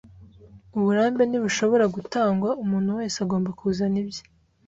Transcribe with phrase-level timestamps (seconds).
[0.77, 4.23] Uburambe ntibushobora gutangwa- umuntu wese agomba kuzana ibye.